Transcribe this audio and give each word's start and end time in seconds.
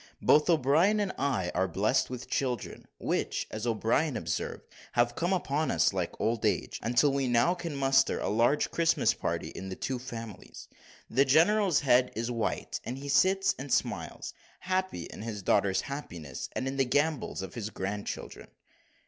Both 0.23 0.49
O'Brien 0.49 0.99
and 0.99 1.11
I 1.19 1.51
are 1.53 1.67
blessed 1.67 2.09
with 2.09 2.27
children, 2.27 2.87
which, 2.97 3.45
as 3.51 3.67
O'Brien 3.67 4.17
observed, 4.17 4.63
have 4.93 5.15
come 5.15 5.31
upon 5.31 5.69
us 5.69 5.93
like 5.93 6.19
old 6.19 6.43
age, 6.43 6.79
until 6.81 7.13
we 7.13 7.27
now 7.27 7.53
can 7.53 7.75
muster 7.75 8.19
a 8.19 8.27
large 8.27 8.71
Christmas 8.71 9.13
party 9.13 9.49
in 9.49 9.69
the 9.69 9.75
two 9.75 9.99
families. 9.99 10.67
The 11.07 11.23
general's 11.23 11.81
head 11.81 12.11
is 12.15 12.31
white, 12.31 12.79
and 12.83 12.97
he 12.97 13.09
sits 13.09 13.53
and 13.59 13.71
smiles, 13.71 14.33
happy 14.61 15.03
in 15.03 15.21
his 15.21 15.43
daughter's 15.43 15.81
happiness, 15.81 16.49
and 16.55 16.67
in 16.67 16.77
the 16.77 16.85
gambols 16.85 17.43
of 17.43 17.53
his 17.53 17.69
grandchildren. 17.69 18.47